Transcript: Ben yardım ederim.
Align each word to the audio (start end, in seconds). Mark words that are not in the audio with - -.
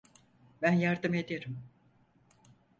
Ben 0.61 0.71
yardım 0.71 1.13
ederim. 1.13 1.59